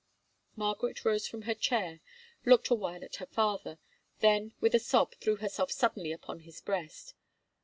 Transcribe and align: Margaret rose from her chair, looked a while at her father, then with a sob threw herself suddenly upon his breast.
Margaret 0.55 1.05
rose 1.05 1.27
from 1.27 1.43
her 1.43 1.53
chair, 1.53 1.99
looked 2.43 2.71
a 2.71 2.73
while 2.73 3.03
at 3.03 3.17
her 3.17 3.27
father, 3.27 3.77
then 4.17 4.55
with 4.59 4.73
a 4.73 4.79
sob 4.79 5.13
threw 5.17 5.35
herself 5.35 5.69
suddenly 5.71 6.11
upon 6.11 6.39
his 6.39 6.59
breast. 6.59 7.13